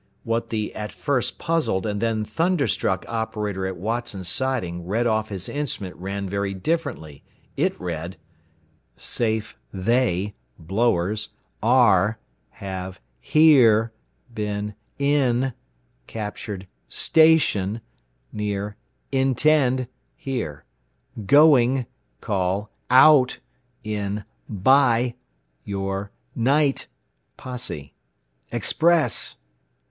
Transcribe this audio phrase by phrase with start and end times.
[0.23, 5.47] What the at first puzzled and then thunderstruck operator at Watson Siding read off his
[5.47, 7.21] instrument ran very differently.
[7.55, 8.17] It read:
[8.95, 11.29] "Safe THEY blowers
[11.61, 12.17] ARE
[12.49, 13.91] have HERE
[14.33, 15.53] been IN
[16.07, 17.81] captured STATION
[18.33, 18.77] near
[19.11, 20.65] INTEND here.
[21.27, 21.85] GOING
[22.21, 23.37] call OUT
[23.83, 25.13] in BY
[25.63, 26.87] your NIGHT
[27.37, 27.93] posse.
[28.51, 29.37] EXPRESS.